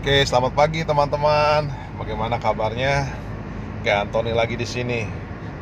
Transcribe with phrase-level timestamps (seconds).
[0.00, 1.68] Oke, selamat pagi teman-teman.
[2.00, 3.04] Bagaimana kabarnya?
[3.84, 5.04] Kayak Anthony lagi di sini.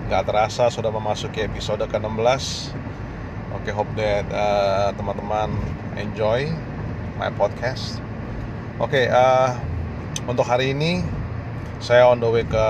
[0.07, 2.71] Gak terasa sudah memasuki episode ke-16.
[3.59, 5.51] Oke, hope that uh, teman-teman
[5.99, 6.55] enjoy
[7.19, 7.99] my podcast.
[8.79, 9.59] Oke, uh,
[10.31, 11.03] untuk hari ini
[11.83, 12.67] saya on the way ke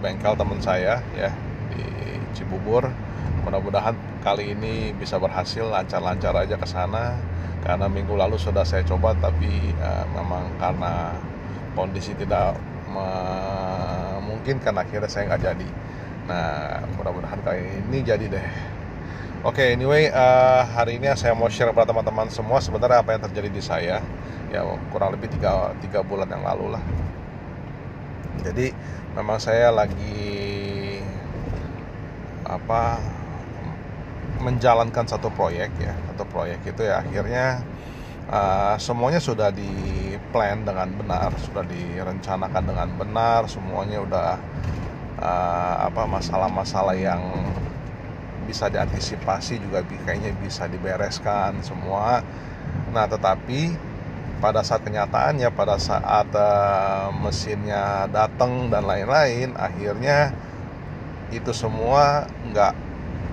[0.00, 1.28] bengkel teman saya ya
[1.68, 1.84] di
[2.32, 2.88] Cibubur.
[3.46, 7.18] Mudah-mudahan kali ini bisa berhasil lancar-lancar aja ke sana.
[7.62, 11.12] Karena minggu lalu sudah saya coba tapi uh, memang karena
[11.74, 12.54] kondisi tidak
[12.88, 15.68] memungkinkan akhirnya saya nggak jadi.
[16.30, 18.46] Nah mudah-mudahan kali ini jadi deh.
[19.46, 23.22] Oke okay, anyway uh, hari ini saya mau share kepada teman-teman semua sebenarnya apa yang
[23.26, 24.02] terjadi di saya.
[24.48, 26.82] Ya kurang lebih tiga, tiga bulan yang lalu lah.
[28.42, 28.72] Jadi
[29.18, 31.02] memang saya lagi
[32.48, 32.96] apa
[34.38, 35.94] menjalankan satu proyek ya.
[36.12, 37.62] Satu proyek itu ya akhirnya
[38.30, 39.68] uh, semuanya sudah di
[40.30, 44.30] plan dengan benar sudah direncanakan dengan benar semuanya udah
[45.18, 47.22] uh, apa masalah-masalah yang
[48.48, 52.24] bisa diantisipasi juga kayaknya bisa dibereskan semua.
[52.92, 53.76] Nah tetapi
[54.38, 60.30] pada saat kenyataannya pada saat uh, mesinnya datang dan lain-lain akhirnya
[61.34, 62.87] itu semua nggak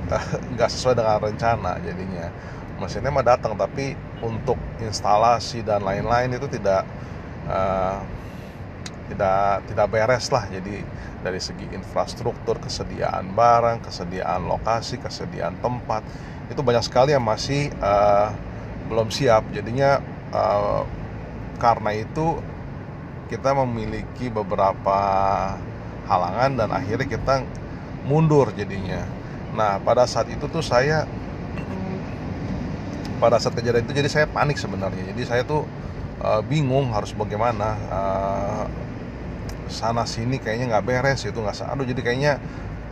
[0.56, 2.28] nggak sesuai dengan rencana jadinya.
[2.76, 6.84] Mesinnya mah datang tapi untuk instalasi dan lain-lain itu tidak
[7.48, 8.04] uh,
[9.12, 10.44] tidak tidak beres lah.
[10.52, 10.84] Jadi
[11.24, 16.06] dari segi infrastruktur kesediaan barang kesediaan lokasi kesediaan tempat
[16.52, 18.30] itu banyak sekali yang masih uh,
[18.92, 19.48] belum siap.
[19.56, 20.04] Jadinya
[20.36, 20.84] uh,
[21.58, 22.38] karena itu
[23.32, 25.00] kita memiliki beberapa
[26.06, 27.42] halangan dan akhirnya kita
[28.06, 29.02] mundur jadinya
[29.54, 31.06] Nah pada saat itu tuh saya
[33.22, 35.14] pada saat kejadian itu jadi saya panik sebenarnya.
[35.14, 35.68] Jadi saya tuh
[36.24, 37.78] uh, bingung harus bagaimana.
[37.92, 38.66] Uh,
[39.66, 42.34] sana sini kayaknya nggak beres itu nggak aduh jadi kayaknya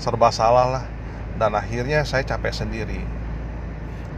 [0.02, 0.86] serba salah lah.
[1.38, 3.02] Dan akhirnya saya capek sendiri.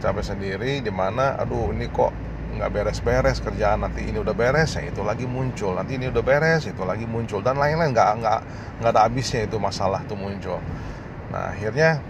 [0.00, 2.12] Capek sendiri di mana aduh ini kok
[2.56, 5.76] nggak beres-beres kerjaan nanti ini udah beres ya itu lagi muncul.
[5.76, 7.44] Nanti ini udah beres itu lagi muncul.
[7.44, 8.40] Dan lain-lain nggak nggak
[8.80, 10.56] nggak ada habisnya itu masalah tuh muncul.
[11.28, 12.00] Nah akhirnya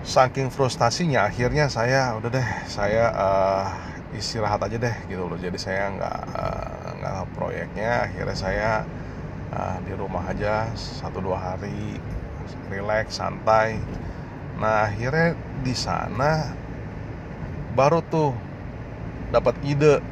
[0.00, 3.66] saking frustasinya akhirnya saya udah deh saya uh,
[4.16, 5.38] istirahat aja deh gitu loh.
[5.38, 8.70] Jadi saya nggak uh, nggak proyeknya akhirnya saya
[9.54, 12.00] uh, di rumah aja satu dua hari
[12.72, 13.78] relax santai.
[14.58, 16.50] Nah akhirnya di sana
[17.76, 18.34] baru tuh
[19.30, 20.02] dapat ide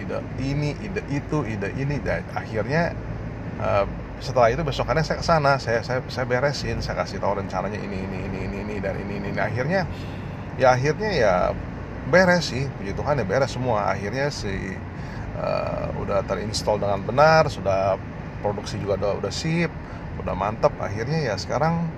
[0.00, 2.00] ide ini ide itu ide ini.
[2.02, 2.96] Dan akhirnya
[3.62, 3.86] uh,
[4.22, 7.98] setelah itu besokannya saya ke sana saya saya saya beresin saya kasih tahu rencananya ini
[7.98, 9.84] ini ini ini ini dan ini ini nah, akhirnya
[10.54, 11.34] ya akhirnya ya
[12.08, 13.88] beres sih puji Tuhan ya beres semua.
[13.88, 14.52] Akhirnya si
[15.40, 17.96] uh, udah terinstall dengan benar sudah
[18.44, 19.70] produksi juga udah udah sip
[20.20, 20.72] udah mantep.
[20.78, 21.88] Akhirnya ya sekarang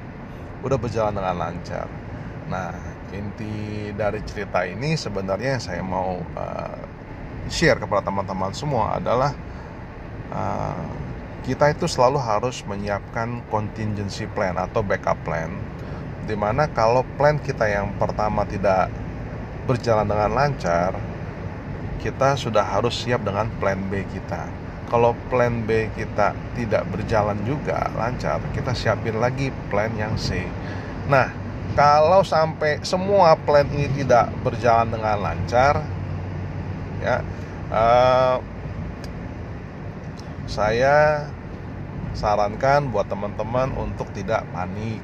[0.63, 1.87] udah berjalan dengan lancar.
[2.47, 2.75] Nah
[3.15, 6.79] inti dari cerita ini sebenarnya yang saya mau uh,
[7.51, 9.31] share kepada teman-teman semua adalah
[10.35, 11.06] uh,
[11.45, 15.53] kita itu selalu harus menyiapkan contingency plan atau backup plan
[16.27, 18.91] di mana kalau plan kita yang pertama tidak
[19.67, 20.95] berjalan dengan lancar
[22.03, 24.47] kita sudah harus siap dengan plan B kita.
[24.87, 30.47] Kalau plan B kita tidak berjalan juga lancar kita siapin lagi plan yang C.
[31.11, 31.35] Nah
[31.75, 35.83] kalau sampai semua plan ini tidak berjalan dengan lancar
[37.03, 37.19] ya
[37.75, 38.39] uh,
[40.47, 41.27] saya
[42.17, 45.03] sarankan buat teman-teman untuk tidak panik.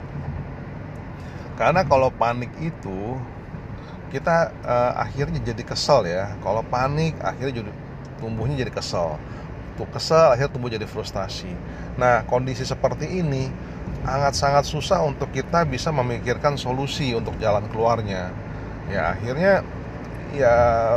[1.58, 3.20] Karena kalau panik itu
[4.08, 6.32] kita uh, akhirnya jadi kesel ya.
[6.40, 7.70] Kalau panik akhirnya jadi
[8.22, 9.20] tumbuhnya jadi kesel.
[9.76, 11.52] Tuh kesel akhirnya tumbuh jadi frustasi
[11.96, 13.52] nah kondisi seperti ini
[14.02, 18.34] sangat sangat susah untuk kita bisa memikirkan solusi untuk jalan keluarnya.
[18.90, 19.62] Ya akhirnya
[20.34, 20.56] ya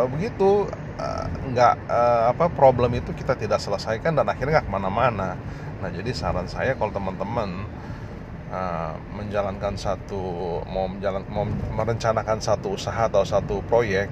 [0.09, 0.65] begitu
[1.51, 5.35] nggak uh, apa problem itu kita tidak selesaikan dan akhirnya nggak ke mana-mana
[5.85, 7.61] Nah jadi saran saya kalau teman-teman
[8.49, 10.17] uh, menjalankan satu
[10.65, 11.45] mau menjalan mau
[11.77, 14.09] merencanakan satu usaha atau satu proyek,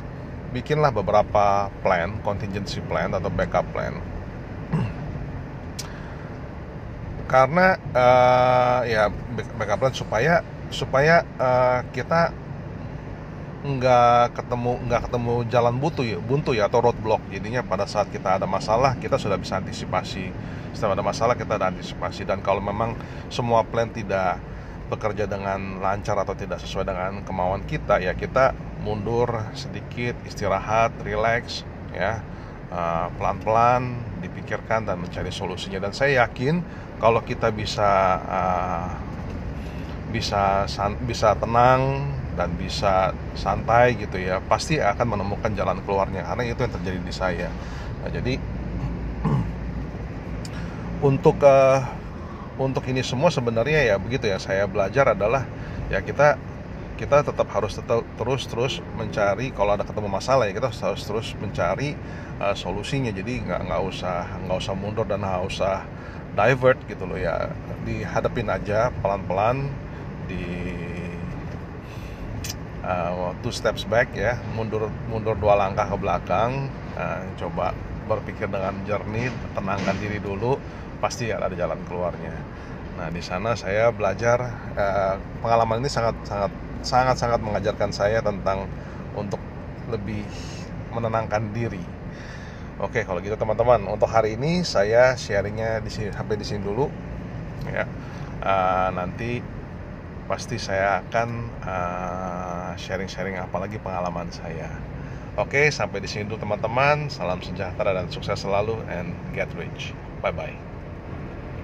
[0.51, 3.97] bikinlah beberapa plan, contingency plan atau backup plan.
[7.31, 9.09] Karena uh, ya
[9.57, 12.33] backup plan supaya supaya uh, kita
[13.63, 17.23] nggak ketemu nggak ketemu jalan buntu ya buntu ya atau roadblock.
[17.31, 20.27] Jadinya pada saat kita ada masalah kita sudah bisa antisipasi.
[20.75, 22.27] Setelah ada masalah kita ada antisipasi.
[22.27, 22.99] Dan kalau memang
[23.31, 24.43] semua plan tidak
[24.91, 28.51] bekerja dengan lancar atau tidak sesuai dengan kemauan kita ya kita
[28.83, 31.63] mundur sedikit istirahat relax
[31.95, 32.19] ya.
[32.73, 35.77] Uh, pelan-pelan dipikirkan dan mencari solusinya.
[35.77, 36.59] Dan saya yakin
[36.97, 38.89] kalau kita bisa uh,
[40.09, 40.65] bisa
[41.05, 46.73] bisa tenang dan bisa santai gitu ya pasti akan menemukan jalan keluarnya karena itu yang
[46.73, 47.49] terjadi di saya.
[48.01, 48.33] Nah, jadi
[51.09, 51.81] untuk uh,
[52.57, 55.45] untuk ini semua sebenarnya ya begitu ya saya belajar adalah
[55.89, 56.37] ya kita
[56.93, 61.33] kita tetap harus tetap terus terus mencari kalau ada ketemu masalah ya kita harus terus
[61.41, 61.97] mencari
[62.37, 63.09] uh, solusinya.
[63.09, 65.81] Jadi nggak nggak usah nggak usah mundur dan nggak usah
[66.37, 67.49] divert gitu loh ya.
[67.83, 69.57] Dihadapin aja pelan pelan
[70.29, 70.45] di
[72.83, 74.37] uh, two steps back ya.
[74.53, 76.69] Mundur mundur dua langkah ke belakang.
[76.93, 77.73] Uh, coba
[78.05, 80.59] berpikir dengan jernih tenangkan diri dulu.
[80.99, 82.35] Pasti ada jalan keluarnya.
[82.99, 84.39] Nah di sana saya belajar
[84.77, 86.51] uh, pengalaman ini sangat sangat
[86.83, 88.67] sangat-sangat mengajarkan saya tentang
[89.15, 89.39] untuk
[89.87, 90.23] lebih
[90.93, 91.81] menenangkan diri.
[92.81, 96.89] Oke, kalau gitu teman-teman, untuk hari ini saya sharingnya di sini sampai di sini dulu.
[97.69, 97.87] Ya,
[98.43, 99.39] uh, nanti
[100.25, 101.29] pasti saya akan
[101.63, 104.69] uh, sharing-sharing apalagi pengalaman saya.
[105.33, 107.09] Oke, sampai di sini dulu teman-teman.
[107.09, 109.97] Salam sejahtera dan sukses selalu and get rich.
[110.21, 110.72] Bye bye.